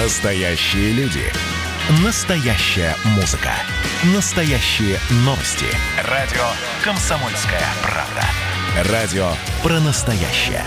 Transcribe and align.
Настоящие 0.00 0.92
люди. 0.92 1.24
Настоящая 2.04 2.94
музыка. 3.16 3.50
Настоящие 4.14 4.96
новости. 5.24 5.64
Радио 6.08 6.44
«Комсомольская 6.84 7.64
правда». 7.82 8.92
Радио 8.92 9.26
про 9.60 9.80
настоящее. 9.80 10.62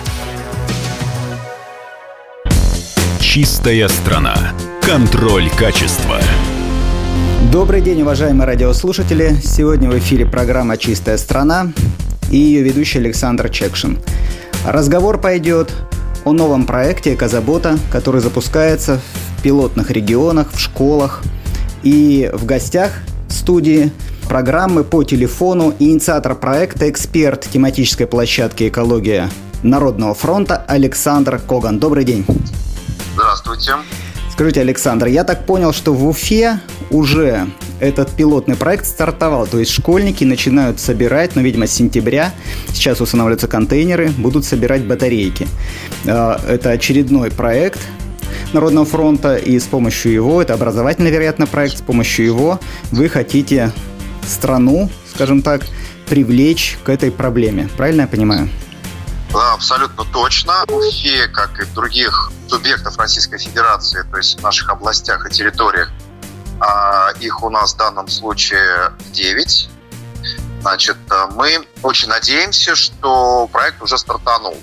Чистая 3.21 3.87
страна. 3.87 4.35
Контроль 4.81 5.49
качества. 5.51 6.19
Добрый 7.53 7.79
день, 7.79 8.01
уважаемые 8.01 8.47
радиослушатели. 8.47 9.37
Сегодня 9.41 9.89
в 9.89 9.97
эфире 9.97 10.25
программа 10.25 10.75
«Чистая 10.75 11.15
страна» 11.15 11.71
и 12.29 12.35
ее 12.35 12.63
ведущий 12.63 12.99
Александр 12.99 13.47
Чекшин. 13.47 13.97
Разговор 14.65 15.21
пойдет 15.21 15.71
о 16.25 16.33
новом 16.33 16.65
проекте 16.65 17.13
«Экозабота», 17.13 17.77
который 17.91 18.21
запускается 18.21 18.99
в 19.37 19.43
пилотных 19.43 19.91
регионах, 19.91 20.51
в 20.53 20.59
школах. 20.59 21.23
И 21.83 22.29
в 22.33 22.45
гостях 22.45 22.91
в 23.27 23.33
студии 23.33 23.91
программы 24.27 24.83
по 24.83 25.03
телефону 25.03 25.73
инициатор 25.79 26.35
проекта, 26.35 26.89
эксперт 26.89 27.47
тематической 27.51 28.07
площадки 28.07 28.67
«Экология» 28.67 29.29
Народного 29.63 30.13
фронта 30.13 30.63
Александр 30.67 31.39
Коган. 31.39 31.79
Добрый 31.79 32.03
день. 32.03 32.25
Здравствуйте. 33.13 33.73
Скажите, 34.31 34.61
Александр, 34.61 35.07
я 35.07 35.23
так 35.23 35.45
понял, 35.45 35.73
что 35.73 35.93
в 35.93 36.07
Уфе 36.07 36.59
уже 36.89 37.47
этот 37.81 38.11
пилотный 38.11 38.55
проект 38.55 38.85
стартовал. 38.85 39.47
То 39.47 39.59
есть 39.59 39.71
школьники 39.71 40.23
начинают 40.23 40.79
собирать, 40.79 41.35
ну, 41.35 41.41
видимо, 41.41 41.67
с 41.67 41.71
сентября, 41.71 42.31
сейчас 42.69 43.01
устанавливаются 43.01 43.47
контейнеры, 43.47 44.09
будут 44.11 44.45
собирать 44.45 44.85
батарейки. 44.85 45.47
А, 46.05 46.39
это 46.47 46.69
очередной 46.69 47.31
проект 47.31 47.79
Народного 48.53 48.85
фронта, 48.85 49.35
и 49.35 49.59
с 49.59 49.63
помощью 49.63 50.11
его, 50.11 50.41
это 50.41 50.53
образовательный, 50.53 51.11
вероятно, 51.11 51.47
проект, 51.47 51.77
с 51.77 51.81
помощью 51.81 52.25
его 52.25 52.59
вы 52.91 53.09
хотите 53.09 53.71
страну, 54.27 54.89
скажем 55.13 55.41
так, 55.41 55.61
привлечь 56.07 56.77
к 56.83 56.89
этой 56.89 57.11
проблеме. 57.11 57.69
Правильно 57.77 58.01
я 58.01 58.07
понимаю? 58.07 58.49
Да, 59.33 59.53
абсолютно 59.53 60.03
точно. 60.11 60.65
В 60.67 60.75
Уфе, 60.75 61.27
как 61.29 61.61
и 61.61 61.63
в 61.63 61.73
других 61.73 62.31
субъектов 62.47 62.97
Российской 62.97 63.39
Федерации, 63.39 64.03
то 64.11 64.17
есть 64.17 64.39
в 64.39 64.43
наших 64.43 64.69
областях 64.69 65.25
и 65.25 65.33
территориях, 65.33 65.89
их 67.19 67.43
у 67.43 67.49
нас 67.49 67.73
в 67.73 67.77
данном 67.77 68.07
случае 68.07 68.91
9. 69.11 69.69
Значит, 70.61 70.97
мы 71.33 71.65
очень 71.81 72.07
надеемся, 72.07 72.75
что 72.75 73.47
проект 73.51 73.81
уже 73.81 73.97
стартанул. 73.97 74.55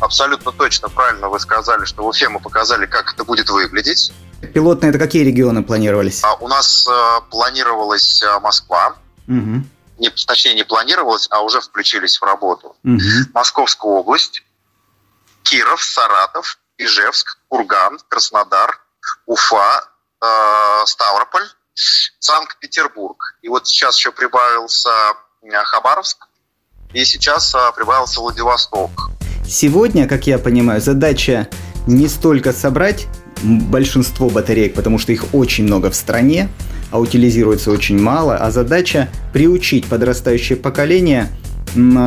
Абсолютно 0.00 0.52
точно, 0.52 0.90
правильно 0.90 1.28
вы 1.28 1.40
сказали, 1.40 1.84
что 1.86 2.02
в 2.02 2.08
Уфе 2.08 2.28
мы 2.28 2.40
показали, 2.40 2.84
как 2.84 3.14
это 3.14 3.24
будет 3.24 3.48
выглядеть. 3.48 4.12
Пилотные 4.52 4.90
это 4.90 4.98
какие 4.98 5.24
регионы 5.24 5.62
планировались? 5.62 6.22
А 6.22 6.34
у 6.34 6.48
нас 6.48 6.86
э, 6.86 7.20
планировалась 7.30 8.22
э, 8.22 8.38
Москва. 8.40 8.96
Угу 9.26 9.64
не, 9.98 10.10
точнее 10.10 10.54
не 10.54 10.64
планировалось, 10.64 11.26
а 11.30 11.42
уже 11.42 11.60
включились 11.60 12.18
в 12.18 12.22
работу. 12.22 12.76
Угу. 12.84 13.00
Московская 13.34 13.90
область, 13.90 14.42
Киров, 15.42 15.82
Саратов, 15.82 16.58
Ижевск, 16.78 17.38
Курган, 17.48 17.98
Краснодар, 18.08 18.80
Уфа, 19.26 19.88
э, 20.22 20.86
Ставрополь, 20.86 21.46
Санкт-Петербург. 22.18 23.16
И 23.42 23.48
вот 23.48 23.66
сейчас 23.66 23.96
еще 23.96 24.12
прибавился 24.12 24.90
Хабаровск, 25.42 26.18
и 26.92 27.04
сейчас 27.04 27.54
э, 27.54 27.58
прибавился 27.74 28.20
Владивосток. 28.20 28.90
Сегодня, 29.46 30.08
как 30.08 30.26
я 30.26 30.38
понимаю, 30.38 30.80
задача 30.80 31.48
не 31.86 32.08
столько 32.08 32.52
собрать 32.52 33.06
большинство 33.42 34.28
батареек, 34.28 34.74
потому 34.74 34.98
что 34.98 35.12
их 35.12 35.34
очень 35.34 35.64
много 35.64 35.90
в 35.90 35.94
стране, 35.94 36.48
а 36.90 36.98
утилизируется 36.98 37.70
очень 37.70 38.00
мало, 38.00 38.36
а 38.36 38.50
задача 38.50 39.08
приучить 39.32 39.86
подрастающее 39.86 40.56
поколение 40.56 41.28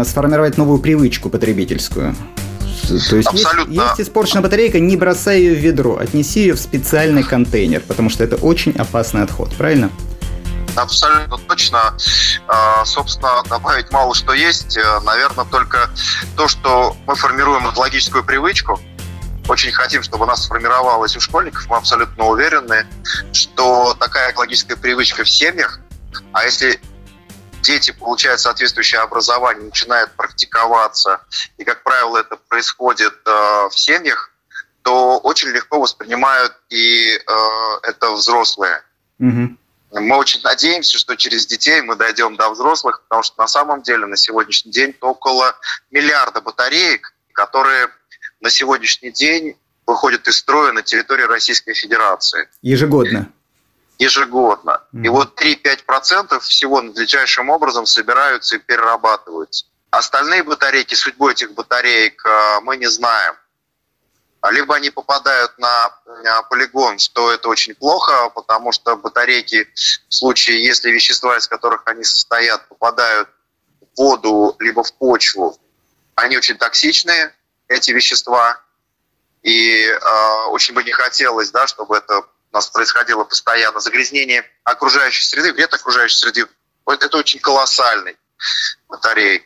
сформировать 0.04 0.58
новую 0.58 0.80
привычку 0.80 1.30
потребительскую. 1.30 2.16
То 2.88 3.16
есть 3.16 3.28
Абсолютно. 3.28 3.72
есть, 3.72 3.98
есть 3.98 4.10
испорченная 4.10 4.44
батарейка, 4.44 4.80
не 4.80 4.98
бросай 4.98 5.42
ее 5.42 5.56
в 5.56 5.60
ведро, 5.60 5.98
отнеси 5.98 6.42
ее 6.42 6.54
в 6.54 6.60
специальный 6.60 7.24
контейнер, 7.24 7.82
потому 7.82 8.10
что 8.10 8.24
это 8.24 8.36
очень 8.38 8.72
опасный 8.78 9.24
отход, 9.24 9.54
правильно? 9.56 9.90
Абсолютно 10.76 11.38
точно. 11.38 11.96
А, 12.48 12.86
собственно, 12.86 13.44
добавить 13.50 13.92
мало 13.92 14.14
что 14.14 14.34
есть. 14.34 14.78
Э, 14.78 15.00
Наверное, 15.02 15.46
только 15.46 15.90
то, 16.36 16.48
что 16.48 16.96
мы 17.08 17.16
формируем 17.16 17.66
логическую 17.76 18.24
привычку, 18.24 18.80
очень 19.48 19.72
хотим, 19.72 20.04
чтобы 20.04 20.26
у 20.26 20.28
нас 20.28 20.44
сформировалась 20.46 21.18
у 21.18 21.20
школьников. 21.20 21.68
Мы 21.70 21.78
абсолютно 21.78 22.26
уверены, 22.26 22.86
что 23.34 23.96
такая 24.00 24.32
экологическая 24.32 24.76
привычка 24.76 25.24
в 25.24 25.30
семьях, 25.30 25.80
а 26.34 26.44
если 26.44 26.80
дети 27.62 27.92
получают 27.92 28.40
соответствующее 28.40 29.02
образование, 29.02 29.66
начинают 29.66 30.12
практиковаться, 30.12 31.22
и, 31.58 31.64
как 31.64 31.84
правило, 31.84 32.18
это 32.18 32.38
происходит 32.48 33.14
э, 33.26 33.30
в 33.70 33.74
семьях, 33.76 34.32
то 34.82 35.18
очень 35.20 35.50
легко 35.50 35.80
воспринимают 35.80 36.54
и 36.70 37.16
э, 37.16 37.20
это 37.84 38.12
взрослые. 38.12 38.82
Угу. 39.20 39.58
Мы 39.92 40.18
очень 40.18 40.42
надеемся, 40.44 40.98
что 40.98 41.16
через 41.16 41.48
детей 41.48 41.82
мы 41.82 41.96
дойдем 41.96 42.36
до 42.36 42.50
взрослых, 42.50 43.02
потому 43.04 43.24
что 43.24 43.40
на 43.42 43.48
самом 43.48 43.82
деле 43.82 44.06
на 44.06 44.18
сегодняшний 44.18 44.72
день 44.72 44.96
около 45.02 45.56
миллиарда 45.92 46.42
батареек, 46.42 47.14
которые 47.34 47.90
на 48.40 48.50
сегодняшний 48.50 49.12
день 49.12 49.58
выходят 49.86 50.28
из 50.28 50.38
строя 50.38 50.72
на 50.72 50.84
территории 50.84 51.24
Российской 51.24 51.74
Федерации. 51.74 52.48
Ежегодно? 52.62 53.32
Ежегодно. 54.00 54.82
И 54.94 55.10
вот 55.10 55.40
3-5% 55.40 56.40
всего 56.40 56.82
надлежащим 56.82 57.50
образом 57.50 57.86
собираются 57.86 58.56
и 58.56 58.60
перерабатываются. 58.60 59.66
Остальные 59.92 60.44
батарейки, 60.44 60.96
судьбу 60.96 61.30
этих 61.30 61.54
батареек 61.54 62.26
э, 62.26 62.60
мы 62.62 62.78
не 62.78 62.88
знаем. 62.88 63.36
Либо 64.52 64.76
они 64.76 64.90
попадают 64.90 65.58
на 65.58 65.92
полигон, 66.50 66.98
что 66.98 67.30
это 67.30 67.50
очень 67.50 67.76
плохо, 67.76 68.30
потому 68.30 68.72
что 68.72 68.96
батарейки 68.96 69.68
в 70.08 70.14
случае, 70.14 70.64
если 70.64 70.92
вещества, 70.92 71.38
из 71.38 71.48
которых 71.50 71.82
они 71.86 72.06
состоят, 72.06 72.66
попадают 72.70 73.28
в 73.82 73.98
воду 73.98 74.56
либо 74.60 74.82
в 74.82 74.94
почву, 74.94 75.58
они 76.16 76.38
очень 76.38 76.58
токсичные, 76.58 77.36
эти 77.68 77.92
вещества. 77.92 78.62
И 79.44 79.84
э, 79.84 80.46
очень 80.50 80.74
бы 80.74 80.84
не 80.84 80.92
хотелось, 80.92 81.52
да, 81.52 81.68
чтобы 81.68 81.98
это 81.98 82.24
у 82.52 82.56
нас 82.56 82.70
происходило 82.70 83.24
постоянно. 83.24 83.80
Загрязнение 83.80 84.44
окружающей 84.64 85.26
среды, 85.26 85.54
вред 85.54 85.74
окружающей 85.74 86.18
среды, 86.18 86.48
это 86.86 87.18
очень 87.18 87.40
колоссальный 87.40 88.18
батарей. 88.88 89.46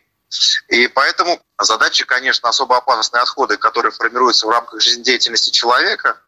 И 0.69 0.88
поэтому 0.88 1.41
задача, 1.59 2.06
конечно, 2.06 2.50
особо 2.50 2.78
опасные 2.78 3.22
отходы, 3.22 3.58
которые 3.58 3.91
формируются 3.91 4.47
в 4.47 4.50
рамках 4.50 4.81
жизнедеятельности 4.81 5.52
человека, 5.52 6.19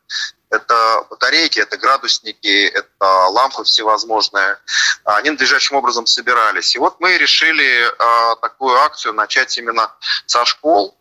это 0.49 1.05
батарейки, 1.09 1.59
это 1.59 1.77
градусники, 1.77 2.67
это 2.67 3.05
лампы 3.29 3.63
всевозможные, 3.63 4.59
они 5.05 5.31
надлежащим 5.31 5.75
образом 5.75 6.05
собирались. 6.05 6.75
И 6.75 6.79
вот 6.79 6.99
мы 6.99 7.17
решили 7.17 7.87
э, 7.87 8.35
такую 8.41 8.77
акцию 8.77 9.13
начать 9.13 9.57
именно 9.57 9.91
со 10.27 10.45
школ, 10.45 10.95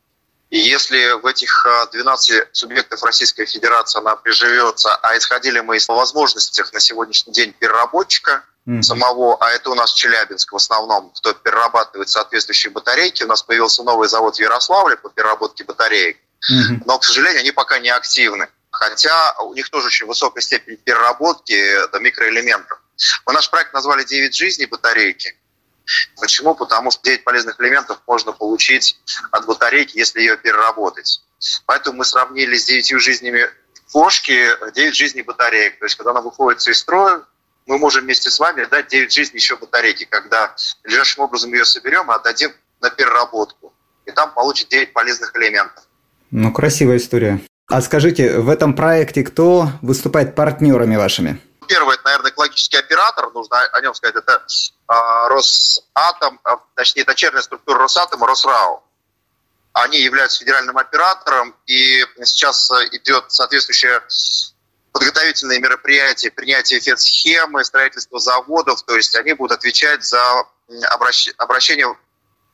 и 0.55 0.59
если 0.61 1.21
в 1.21 1.27
этих 1.27 1.67
12 1.91 2.31
а, 2.31 2.47
субъектов 2.53 3.03
Российской 3.03 3.45
Федерации 3.45 3.99
она 3.99 4.15
приживется, 4.15 4.95
а 5.03 5.19
исходили 5.19 5.59
мы 5.59 5.79
из 5.79 5.89
возможностей 5.89 6.63
на 6.73 6.79
сегодняшний 6.79 7.33
день 7.33 7.53
переработчика 7.53 8.45
mm-hmm. 8.65 8.83
самого, 8.83 9.37
а 9.41 9.51
это 9.51 9.71
у 9.71 9.75
нас 9.75 9.93
Челябинск 9.93 10.53
в 10.53 10.57
основном, 10.57 11.11
кто 11.11 11.33
перерабатывает 11.33 12.09
соответствующие 12.09 12.71
батарейки. 12.71 13.25
У 13.25 13.27
нас 13.27 13.43
появился 13.43 13.83
новый 13.83 14.09
завод 14.09 14.37
в 14.37 14.39
Ярославле 14.39 14.97
по 14.97 15.11
переработке 15.11 15.65
батареек, 15.65 16.19
mm-hmm. 16.19 16.83
но, 16.87 17.01
к 17.01 17.05
сожалению, 17.05 17.41
они 17.41 17.51
пока 17.51 17.81
не 17.81 17.91
активны. 17.91 18.49
Хотя 18.71 19.35
у 19.41 19.55
них 19.55 19.69
тоже 19.71 19.89
очень 19.89 20.07
высокая 20.07 20.41
степень 20.41 20.77
переработки 20.77 21.89
до 21.91 21.99
микроэлементов. 21.99 22.79
Мы 23.27 23.33
наш 23.33 23.51
проект 23.51 23.75
назвали 23.75 24.05
«9 24.05 24.31
жизней 24.31 24.67
батарейки». 24.67 25.37
Почему? 26.21 26.55
Потому 26.55 26.91
что 26.91 27.03
9 27.03 27.25
полезных 27.25 27.61
элементов 27.61 28.01
можно 28.07 28.33
получить 28.33 28.99
от 29.31 29.47
батарейки, 29.47 29.99
если 29.99 30.21
ее 30.21 30.37
переработать. 30.37 31.23
Поэтому 31.67 31.99
мы 31.99 32.05
сравнили 32.05 32.57
с 32.57 32.65
9 32.65 33.01
жизнями 33.01 33.47
кошки 33.93 34.49
9 34.75 34.95
жизней 34.95 35.23
батареек. 35.23 35.79
То 35.79 35.85
есть, 35.85 35.97
когда 35.97 36.11
она 36.11 36.21
выходит 36.21 36.67
из 36.67 36.79
строя, 36.79 37.23
мы 37.67 37.79
можем 37.79 38.05
вместе 38.05 38.31
с 38.31 38.39
вами 38.39 38.65
дать 38.65 38.89
9 38.89 39.13
жизней 39.13 39.39
еще 39.39 39.57
батарейки, 39.57 40.05
когда 40.05 40.55
лежащим 40.85 41.23
образом 41.23 41.53
ее 41.53 41.65
соберем 41.65 42.11
и 42.11 42.15
отдадим 42.15 42.53
на 42.81 42.91
переработку. 42.91 43.73
И 44.07 44.11
там 44.11 44.33
получит 44.33 44.69
9 44.69 44.93
полезных 44.93 45.35
элементов. 45.37 45.85
Ну, 46.31 46.53
красивая 46.53 46.97
история. 46.97 47.41
А 47.69 47.81
скажите, 47.81 48.39
в 48.39 48.51
этом 48.51 48.75
проекте 48.75 49.23
кто 49.23 49.69
выступает 49.81 50.35
партнерами 50.35 50.97
вашими? 50.97 51.41
Первый, 51.65 51.95
это, 51.95 52.05
наверное, 52.05 52.31
экологический 52.31 52.77
оператор, 52.77 53.31
нужно 53.33 53.61
о 53.61 53.81
нем 53.81 53.95
сказать, 53.95 54.17
это 54.17 54.45
э, 54.47 55.29
Росатом, 55.29 56.41
э, 56.45 56.51
точнее, 56.75 57.05
дочерняя 57.05 57.43
структура 57.43 57.79
Росатома, 57.81 58.27
Росрау. 58.27 58.83
Они 59.73 59.99
являются 59.99 60.39
федеральным 60.39 60.79
оператором, 60.79 61.57
и 61.67 62.05
сейчас 62.23 62.71
идет 62.93 63.33
соответствующая 63.33 64.03
подготовительные 64.93 65.59
мероприятия, 65.59 66.31
принятие 66.31 66.79
фед-схемы, 66.79 67.65
строительство 67.65 68.21
заводов, 68.21 68.83
то 68.85 68.95
есть 68.95 69.17
они 69.17 69.33
будут 69.33 69.59
отвечать 69.59 70.05
за 70.05 70.47
обращение 71.39 71.97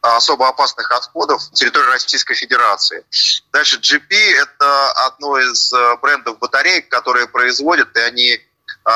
особо 0.00 0.48
опасных 0.48 0.90
отходов 0.90 1.42
на 1.50 1.56
территории 1.56 1.88
Российской 1.88 2.34
Федерации. 2.34 3.04
Дальше 3.52 3.78
GP– 3.78 4.14
это 4.42 4.92
одно 4.92 5.38
из 5.38 5.72
э, 5.72 5.96
брендов 6.00 6.38
батареек, 6.38 6.88
которые 6.88 7.28
производят, 7.28 7.94
и 7.96 8.00
они 8.00 8.32
а, 8.32 8.38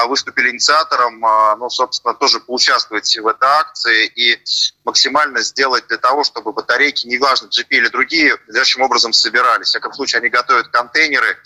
выступили 0.07 0.51
инициатором, 0.51 1.25
а, 1.25 1.57
ну, 1.57 1.71
собственно, 1.71 2.15
тоже 2.15 2.41
поучаствовать 2.41 3.17
в 3.17 3.27
этой 3.27 3.49
акции 3.49 4.07
и 4.07 4.39
максимально 4.85 5.41
сделать 5.43 5.87
для 5.89 5.99
того, 5.99 6.25
чтобы 6.25 6.53
батарейки, 6.53 7.07
неважно, 7.07 7.47
GP 7.47 7.67
или 7.71 7.89
другие, 7.89 8.37
надлежащим 8.47 8.83
образом 8.83 9.13
собирались. 9.13 9.69
В 9.69 9.71
всяком 9.71 9.93
случае, 9.93 10.21
они 10.21 10.29
готовят 10.29 10.69
контейнеры 10.69 11.39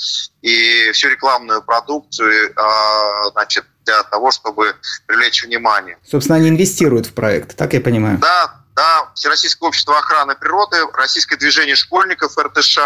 и 0.42 0.90
всю 0.92 1.08
рекламную 1.08 1.62
продукцию, 1.62 2.52
а, 2.56 3.30
значит, 3.32 3.64
для 3.84 4.02
того, 4.04 4.30
чтобы 4.30 4.74
привлечь 5.06 5.44
внимание. 5.44 5.98
Собственно, 6.08 6.36
они 6.38 6.48
инвестируют 6.48 7.06
в 7.06 7.14
проект, 7.14 7.56
так 7.56 7.72
я 7.72 7.80
понимаю? 7.80 8.18
Да, 8.18 8.62
да. 8.74 9.10
Всероссийское 9.14 9.68
общество 9.68 9.98
охраны 9.98 10.34
природы, 10.36 10.76
Российское 10.94 11.36
движение 11.36 11.74
школьников 11.74 12.36
РТШ, 12.38 12.78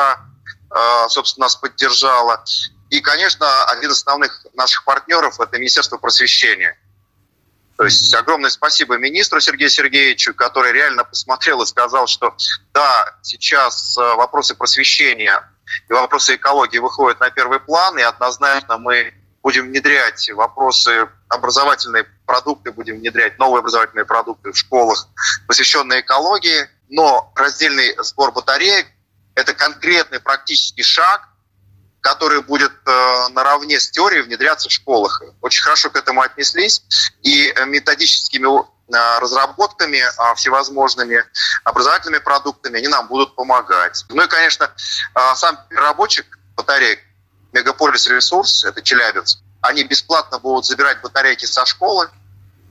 собственно, 1.09 1.47
нас 1.47 1.57
поддержало. 1.57 2.45
И, 2.93 3.01
конечно, 3.01 3.47
один 3.71 3.91
из 3.91 3.97
основных 3.97 4.45
наших 4.53 4.85
партнеров– 4.85 5.41
это 5.41 5.57
Министерство 5.57 5.97
просвещения. 5.97 6.79
То 7.79 7.85
есть 7.85 8.13
огромное 8.13 8.51
спасибо 8.51 8.99
министру 8.99 9.41
Сергею 9.41 9.71
Сергеевичу, 9.71 10.35
который 10.35 10.73
реально 10.73 11.03
посмотрел 11.05 11.63
и 11.63 11.67
сказал, 11.67 12.07
что 12.07 12.37
да, 12.75 13.17
сейчас 13.23 13.97
э, 13.97 14.01
вопросы 14.17 14.55
просвещения 14.55 15.41
и 15.89 15.93
вопросы 15.95 16.35
экологии 16.35 16.77
выходят 16.77 17.19
на 17.21 17.31
первый 17.31 17.61
план, 17.61 17.99
и 17.99 18.03
однозначно 18.03 18.77
мы 18.77 19.15
будем 19.43 19.69
внедрять 19.69 20.31
вопросы 20.31 21.09
образовательные 21.29 22.05
продукты, 22.27 22.73
будем 22.73 22.99
внедрять 22.99 23.39
новые 23.39 23.61
образовательные 23.61 24.05
продукты 24.05 24.53
в 24.53 24.59
школах, 24.59 25.09
посвященные 25.47 26.03
экологии. 26.03 26.69
Но 26.91 27.33
раздельный 27.37 27.97
сбор 28.03 28.33
батареек– 28.33 28.87
это 29.35 29.55
конкретный 29.55 30.21
практический 30.21 30.83
шаг, 30.83 31.32
который 32.03 32.43
будет 32.43 32.73
э, 32.85 33.29
наравне 33.31 33.79
с 33.81 33.91
теорией 33.91 34.23
внедряться 34.23 34.69
в 34.69 34.73
школах. 34.73 35.23
Очень 35.41 35.63
хорошо 35.63 35.89
к 35.89 35.97
этому 35.97 36.21
отнеслись. 36.21 36.83
И 37.23 37.55
методическими 37.67 38.61
э, 38.61 39.19
разработками 39.21 39.99
э, 39.99 40.35
всевозможными 40.35 41.25
образовательными 41.65 42.21
продуктами 42.21 42.79
они 42.79 42.89
нам 42.89 43.07
будут 43.07 43.37
помогать. 43.37 44.05
Ну 44.09 44.23
и, 44.23 44.27
конечно, 44.27 44.65
э, 45.15 45.21
сам 45.37 45.59
переработчик 45.69 46.27
батареек 46.57 46.99
Мегаполис 47.53 48.07
Ресурс, 48.09 48.65
это 48.65 48.83
Челябинск, 48.83 49.39
они 49.61 49.85
бесплатно 49.85 50.41
будут 50.41 50.67
забирать 50.67 51.01
батарейки 51.03 51.47
со 51.47 51.65
школы 51.65 52.11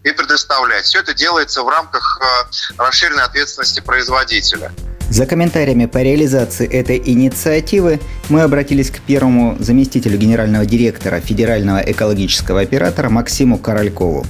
и 0.03 0.11
предоставлять. 0.11 0.85
Все 0.85 0.99
это 0.99 1.13
делается 1.13 1.63
в 1.63 1.69
рамках 1.69 2.19
э, 2.21 2.77
расширенной 2.77 3.23
ответственности 3.23 3.79
производителя. 3.79 4.73
За 5.11 5.25
комментариями 5.25 5.87
по 5.87 5.97
реализации 5.97 6.65
этой 6.65 6.97
инициативы 6.97 7.99
мы 8.29 8.43
обратились 8.43 8.89
к 8.89 9.01
первому 9.01 9.57
заместителю 9.59 10.17
генерального 10.17 10.65
директора 10.65 11.19
Федерального 11.19 11.79
экологического 11.79 12.61
оператора 12.61 13.09
Максиму 13.09 13.57
Королькову. 13.57 14.25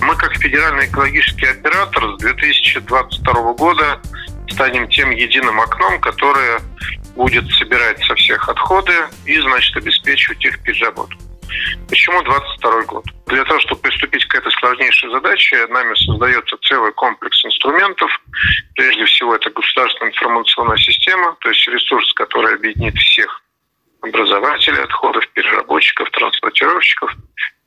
Мы 0.00 0.14
как 0.14 0.32
федеральный 0.36 0.86
экологический 0.86 1.46
оператор 1.46 2.14
с 2.14 2.20
2022 2.20 3.54
года 3.54 4.00
станем 4.48 4.88
тем 4.88 5.10
единым 5.10 5.60
окном, 5.60 5.98
которое 5.98 6.60
будет 7.16 7.50
собирать 7.50 7.98
со 8.04 8.14
всех 8.14 8.48
отходы 8.48 8.92
и, 9.24 9.36
значит, 9.40 9.76
обеспечивать 9.78 10.44
их 10.44 10.60
переработку. 10.60 11.20
Почему 11.88 12.22
22 12.22 12.82
год? 12.84 13.04
Для 13.26 13.44
того, 13.46 13.58
чтобы 13.58 13.80
сложнейшей 14.70 15.10
задаче, 15.10 15.66
нами 15.68 15.94
создается 15.94 16.56
целый 16.62 16.92
комплекс 16.92 17.44
инструментов. 17.44 18.10
Прежде 18.76 19.04
всего, 19.04 19.34
это 19.34 19.50
государственная 19.50 20.12
информационная 20.12 20.76
система, 20.76 21.36
то 21.40 21.48
есть 21.48 21.66
ресурс, 21.68 22.12
который 22.14 22.54
объединит 22.54 22.94
всех 22.96 23.42
образователей 24.02 24.82
отходов, 24.82 25.26
переработчиков, 25.30 26.10
транспортировщиков. 26.10 27.14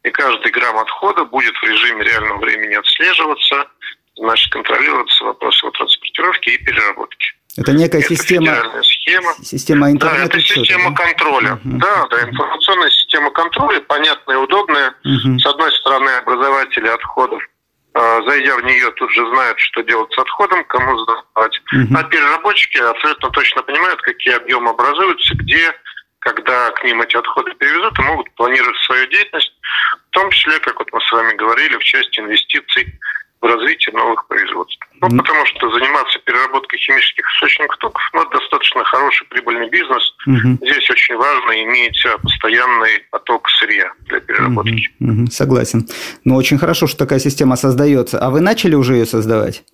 И 0.04 0.10
каждый 0.10 0.52
грамм 0.52 0.78
отхода 0.78 1.26
будет 1.26 1.56
в 1.56 1.64
режиме 1.64 2.04
реального 2.04 2.40
времени 2.40 2.74
отслеживаться, 2.74 3.68
значит, 4.16 4.52
контролироваться 4.52 5.24
вопросы 5.26 5.66
его 5.66 5.72
транспортировки 5.72 6.50
и 6.50 6.58
переработки. 6.58 7.28
Это 7.58 7.72
некая 7.74 8.00
это 8.00 8.16
система, 8.16 8.56
схема. 8.56 8.84
Система 9.44 9.92
интернета. 9.92 10.20
Да, 10.20 10.26
это 10.26 10.40
система 10.42 10.92
да? 10.92 10.96
контроля. 10.96 11.54
Угу. 11.54 11.78
Да, 11.78 12.08
да, 12.08 12.30
информационная 12.30 12.90
система 12.90 13.32
контроля, 13.32 13.80
понятная 13.82 14.36
и 14.36 14.40
удобная. 14.40 14.94
Угу. 15.04 15.40
С 15.40 15.46
одной 15.46 15.72
стороны, 15.74 16.10
образователи 16.10 16.88
отходов, 16.88 17.42
э, 17.94 18.22
зайдя 18.28 18.58
в 18.58 18.64
нее, 18.64 18.92
тут 18.92 19.12
же 19.12 19.28
знают, 19.30 19.60
что 19.60 19.82
делать 19.84 20.12
с 20.14 20.18
отходом, 20.18 20.64
кому 20.66 20.98
сдавать. 21.00 21.62
Угу. 21.74 21.98
А 21.98 22.04
переработчики 22.04 22.78
абсолютно 22.78 23.30
точно 23.30 23.64
понимают, 23.64 24.02
какие 24.02 24.36
объемы 24.36 24.72
образуются, 24.72 25.36
где, 25.36 25.72
когда 26.20 26.72
к 26.72 26.84
ним 26.84 27.02
эти 27.02 27.16
отходы 27.16 27.54
перевезут, 27.56 27.98
и 28.00 28.02
могут 28.02 28.34
планировать 28.36 28.78
свою 28.86 29.08
деятельность, 29.08 29.54
в 30.08 30.10
том 30.12 30.30
числе, 30.32 30.60
как 30.60 30.80
вот 30.80 30.92
мы 30.92 31.02
с 31.02 31.12
вами 31.12 31.36
говорили, 31.36 31.78
в 31.78 31.84
части 31.84 32.20
инвестиций 32.20 33.00
в 33.44 33.46
развитие 33.46 33.94
новых 33.94 34.26
производств. 34.28 34.80
Ну, 35.02 35.18
потому 35.18 35.46
что 35.48 35.70
заниматься 35.72 36.18
переработкой 36.20 36.80
химических 36.80 37.26
источников 37.36 37.78
токов, 37.78 38.02
ну, 38.14 38.22
это 38.22 38.40
достаточно 38.40 38.86
хороший 38.86 39.28
прибыльный 39.28 39.70
бизнес. 39.70 40.16
Mm-hmm. 40.30 40.56
Здесь 40.62 40.90
очень 40.90 41.18
важно 41.18 41.52
иметь 41.64 42.08
постоянный 42.22 43.04
поток 43.12 43.50
сырья 43.50 43.92
для 44.06 44.22
переработки. 44.22 44.90
Mm-hmm. 45.02 45.10
Mm-hmm. 45.10 45.26
Согласен. 45.30 45.88
Но 46.24 46.38
очень 46.38 46.58
хорошо, 46.58 46.88
что 46.88 46.98
такая 46.98 47.20
система 47.20 47.58
создается. 47.58 48.18
А 48.18 48.30
вы 48.30 48.40
начали 48.40 48.76
уже 48.76 48.94
ее 48.94 49.06
создавать? 49.06 49.66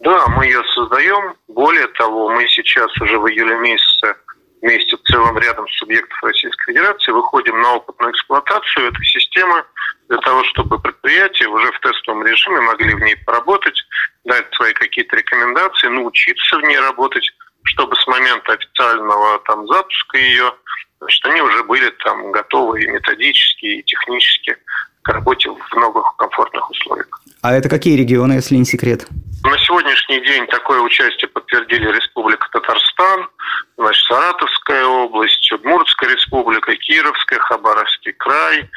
Да, 0.00 0.26
мы 0.26 0.46
ее 0.46 0.62
создаем. 0.74 1.34
Более 1.46 1.86
того, 1.98 2.30
мы 2.30 2.48
сейчас 2.48 2.90
уже 3.00 3.20
в 3.20 3.28
июле 3.28 3.56
месяце 3.58 4.16
вместе 4.62 4.96
с 4.96 5.12
целым 5.12 5.38
рядом 5.38 5.68
субъектов 5.68 6.18
Российской 6.24 6.72
Федерации 6.72 7.12
выходим 7.12 7.60
на 7.60 7.76
опытную 7.76 8.12
эксплуатацию 8.12 8.88
этой 8.88 9.04
системы 9.04 9.62
для 10.08 10.18
того, 10.18 10.44
чтобы 10.44 10.78
предприятия 10.78 11.46
уже 11.46 11.72
в 11.72 11.80
тестовом 11.80 12.24
режиме 12.24 12.60
могли 12.60 12.94
в 12.94 13.00
ней 13.00 13.16
поработать, 13.24 13.76
дать 14.24 14.46
свои 14.54 14.72
какие-то 14.72 15.16
рекомендации, 15.16 15.88
научиться 15.88 16.56
в 16.58 16.62
ней 16.62 16.78
работать, 16.78 17.28
чтобы 17.64 17.96
с 17.96 18.06
момента 18.06 18.52
официального 18.52 19.40
там 19.46 19.66
запуска 19.66 20.18
ее, 20.18 20.52
значит, 21.00 21.24
они 21.26 21.40
уже 21.40 21.64
были 21.64 21.90
там 22.04 22.32
готовы 22.32 22.82
и 22.82 22.88
методически, 22.88 23.66
и 23.66 23.82
технически 23.82 24.56
к 25.02 25.08
работе 25.08 25.50
в 25.50 25.76
новых 25.76 26.16
комфортных 26.16 26.70
условиях. 26.70 27.08
А 27.42 27.52
это 27.52 27.68
какие 27.68 27.96
регионы, 27.96 28.34
если 28.34 28.56
не 28.56 28.64
секрет? 28.64 29.06
На 29.44 29.56
сегодняшний 29.58 30.20
день 30.24 30.46
такое 30.48 30.80
участие 30.80 31.28
подтвердили 31.28 31.92
Республика 31.92 32.48
Татарстан, 32.50 33.28
значит, 33.76 34.04
Саратовская 34.06 34.84
область, 34.84 35.52
Удмуртская 35.52 36.10
республика, 36.10 36.74
Кировская, 36.74 37.38
Хабаровский 37.38 38.12
край, 38.14 38.68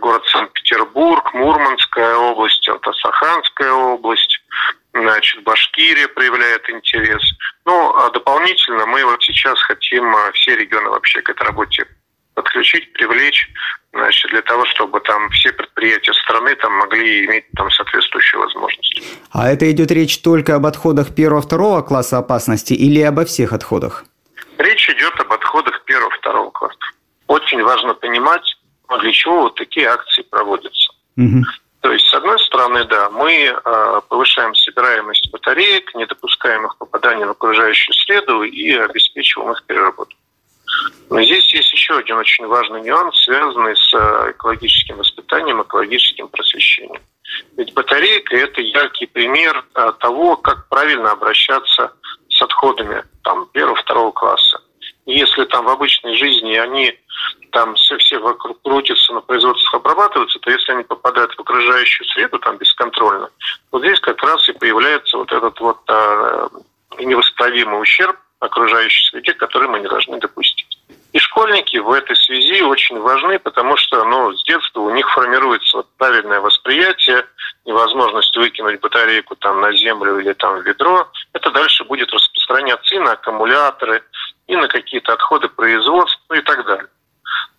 город 0.00 0.22
Санкт-Петербург, 0.26 1.32
Мурманская 1.34 2.16
область, 2.16 2.68
Алтасаханская 2.68 3.72
область, 3.72 4.40
значит, 4.92 5.42
Башкирия 5.42 6.08
проявляет 6.08 6.68
интерес. 6.70 7.22
Ну, 7.64 7.94
а 7.96 8.10
дополнительно 8.10 8.86
мы 8.86 9.04
вот 9.04 9.22
сейчас 9.22 9.60
хотим 9.62 10.14
а, 10.14 10.32
все 10.32 10.56
регионы 10.56 10.90
вообще 10.90 11.20
к 11.22 11.30
этой 11.30 11.46
работе 11.46 11.86
подключить, 12.34 12.92
привлечь, 12.92 13.50
значит, 13.92 14.30
для 14.30 14.42
того, 14.42 14.64
чтобы 14.66 15.00
там 15.00 15.28
все 15.30 15.52
предприятия 15.52 16.12
страны 16.14 16.54
там 16.56 16.72
могли 16.74 17.26
иметь 17.26 17.44
там 17.56 17.70
соответствующие 17.70 18.40
возможности. 18.40 19.02
А 19.32 19.50
это 19.50 19.70
идет 19.70 19.90
речь 19.90 20.20
только 20.20 20.54
об 20.54 20.66
отходах 20.66 21.14
первого-второго 21.14 21.82
класса 21.82 22.18
опасности 22.18 22.74
или 22.74 23.00
обо 23.00 23.24
всех 23.24 23.52
отходах? 23.52 24.04
Речь 24.58 24.88
идет 24.88 25.18
об 25.20 25.32
отходах 25.32 25.84
первого-второго 25.84 26.50
класса. 26.50 26.78
Очень 27.26 27.62
важно 27.62 27.94
понимать, 27.94 28.57
для 28.96 29.12
чего 29.12 29.42
вот 29.42 29.54
такие 29.56 29.86
акции 29.86 30.22
проводятся. 30.22 30.92
Угу. 31.16 31.44
То 31.80 31.92
есть, 31.92 32.06
с 32.08 32.14
одной 32.14 32.38
стороны, 32.40 32.84
да, 32.84 33.08
мы 33.10 33.32
э, 33.32 34.00
повышаем 34.08 34.54
собираемость 34.54 35.30
батареек, 35.30 35.94
не 35.94 36.06
допускаем 36.06 36.66
их 36.66 36.76
попадания 36.76 37.26
в 37.26 37.30
окружающую 37.30 37.94
среду 37.94 38.42
и 38.42 38.72
обеспечиваем 38.72 39.52
их 39.52 39.62
переработку. 39.64 40.16
Но 41.10 41.22
здесь 41.22 41.52
есть 41.54 41.72
еще 41.72 41.98
один 41.98 42.16
очень 42.16 42.46
важный 42.46 42.82
нюанс, 42.82 43.16
связанный 43.24 43.76
с 43.76 43.94
э, 43.94 44.32
экологическим 44.32 44.96
воспитанием, 44.96 45.62
экологическим 45.62 46.28
просвещением. 46.28 47.00
Ведь 47.56 47.72
батарейка– 47.74 48.36
это 48.36 48.60
яркий 48.60 49.06
пример 49.06 49.64
э, 49.74 49.92
того, 50.00 50.36
как 50.36 50.68
правильно 50.68 51.12
обращаться 51.12 51.92
с 52.28 52.42
отходами 52.42 53.02
там, 53.22 53.46
первого-второго 53.52 54.12
класса. 54.12 54.60
Если 55.08 55.44
там 55.46 55.64
в 55.64 55.70
обычной 55.70 56.14
жизни 56.16 56.54
они 56.56 56.94
там 57.52 57.74
все, 57.76 57.96
все 57.96 58.18
вокруг 58.18 58.60
крутятся, 58.60 59.14
на 59.14 59.22
производствах 59.22 59.76
обрабатываются, 59.76 60.38
то 60.38 60.50
если 60.50 60.72
они 60.72 60.82
попадают 60.82 61.32
в 61.32 61.40
окружающую 61.40 62.06
среду 62.08 62.38
там 62.38 62.58
бесконтрольно, 62.58 63.30
вот 63.72 63.80
здесь 63.80 63.98
как 64.00 64.22
раз 64.22 64.46
и 64.50 64.52
появляется 64.52 65.16
вот 65.16 65.32
этот 65.32 65.58
вот 65.60 65.80
э, 65.88 66.48
невосстановимый 66.98 67.80
ущерб 67.80 68.18
окружающей 68.40 69.08
среде, 69.08 69.32
который 69.32 69.68
мы 69.68 69.80
не 69.80 69.88
должны 69.88 70.20
допустить. 70.20 70.78
И 71.14 71.18
школьники 71.18 71.78
в 71.78 71.90
этой 71.90 72.14
связи 72.14 72.60
очень 72.60 72.98
важны, 72.98 73.38
потому 73.38 73.78
что 73.78 74.04
ну, 74.04 74.34
с 74.34 74.44
детства 74.44 74.80
у 74.80 74.90
них 74.90 75.10
формируется 75.10 75.78
вот 75.78 75.86
правильное 75.96 76.40
восприятие, 76.40 77.24
невозможность 77.64 78.36
выкинуть 78.36 78.80
батарейку 78.80 79.36
там 79.36 79.62
на 79.62 79.72
землю 79.72 80.18
или 80.18 80.34
там 80.34 80.58
в 80.58 80.62
ведро. 80.66 81.08
Это 81.32 81.50
дальше 81.50 81.84
будет 81.84 82.12
распространяться 82.12 82.94
и 82.94 82.98
на 82.98 83.12
аккумуляторы, 83.12 84.02
и 84.48 84.56
на 84.56 84.66
какие-то 84.66 85.12
отходы 85.12 85.48
производства 85.48 86.34
и 86.34 86.40
так 86.40 86.66
далее. 86.66 86.88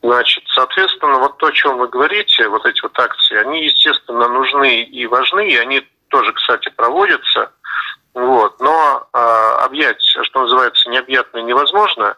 Значит, 0.01 0.43
соответственно, 0.53 1.19
вот 1.19 1.37
то, 1.37 1.47
о 1.47 1.51
чем 1.51 1.77
вы 1.77 1.87
говорите, 1.87 2.47
вот 2.49 2.65
эти 2.65 2.81
вот 2.81 2.97
акции, 2.99 3.37
они, 3.37 3.65
естественно, 3.65 4.27
нужны 4.27 4.81
и 4.81 5.05
важны, 5.05 5.49
и 5.49 5.57
они 5.57 5.87
тоже, 6.09 6.33
кстати, 6.33 6.69
проводятся. 6.69 7.51
Вот. 8.13 8.59
Но 8.59 9.07
э, 9.13 9.17
объять, 9.65 10.01
что 10.01 10.41
называется, 10.41 10.89
необъятное 10.89 11.43
невозможно 11.43 12.17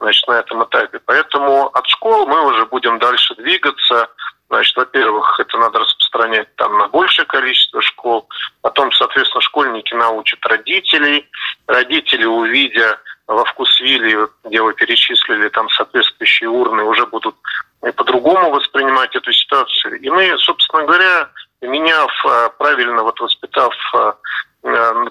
значит, 0.00 0.26
на 0.28 0.40
этом 0.40 0.64
этапе. 0.64 0.98
Поэтому 1.04 1.66
от 1.66 1.86
школ 1.86 2.26
мы 2.26 2.46
уже 2.46 2.64
будем 2.66 2.98
дальше 2.98 3.34
двигаться. 3.34 4.08
Значит, 4.48 4.76
во-первых, 4.76 5.38
это 5.40 5.58
надо 5.58 5.80
распространять 5.80 6.54
там 6.56 6.78
на 6.78 6.88
большее 6.88 7.26
количество 7.26 7.82
школ. 7.82 8.28
Потом, 8.62 8.92
соответственно, 8.92 9.42
школьники 9.42 9.92
научат 9.94 10.44
родителей. 10.46 11.28
Родители, 11.66 12.24
увидя 12.24 13.00
во 13.26 13.44
вкусвилле, 13.44 14.28
где 14.44 14.62
вы 14.62 14.72
перечислили 14.74 15.48
там 15.48 15.68
соответствующие 15.70 16.48
урны, 16.48 16.84
уже 16.84 17.06
будут 17.06 17.34
по-другому 17.80 18.50
воспринимать 18.50 19.14
эту 19.14 19.32
ситуацию. 19.32 20.00
И 20.00 20.08
мы, 20.10 20.36
собственно 20.38 20.84
говоря, 20.84 21.28
меняв, 21.62 22.10
а, 22.24 22.48
правильно 22.50 23.02
вот 23.02 23.18
воспитав 23.20 23.74
а, 23.94 24.14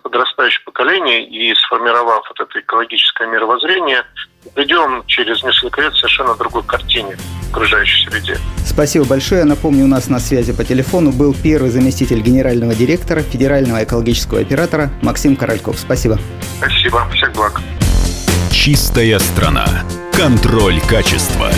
подрастающее 0.04 0.64
поколение 0.66 1.26
и 1.28 1.54
сформировав 1.56 2.24
вот 2.28 2.40
это 2.40 2.60
экологическое 2.60 3.28
мировоззрение, 3.28 4.04
придем 4.54 5.04
через 5.08 5.44
несколько 5.44 5.82
лет 5.82 5.94
совершенно 5.96 6.36
другой 6.36 6.64
картине 6.64 7.18
окружающей 7.52 8.10
среде. 8.10 8.38
Спасибо 8.66 9.06
большое. 9.06 9.46
Напомню, 9.46 9.86
у 9.86 9.88
нас 9.88 10.10
на 10.10 10.20
связи 10.20 10.54
по 10.54 10.66
телефону 10.66 11.12
был 11.12 11.34
первый 11.34 11.70
заместитель 11.70 12.20
генерального 12.20 12.76
директора 12.76 13.22
Федерального 13.22 13.84
экологического 13.84 14.42
оператора 14.42 14.90
Максим 15.02 15.38
Корольков. 15.38 15.80
Спасибо. 15.80 16.18
Спасибо. 16.60 17.08
Всех 17.12 17.32
благ. 17.34 17.62
Чистая 18.56 19.20
страна. 19.20 19.84
Контроль 20.14 20.80
качества. 20.80 21.52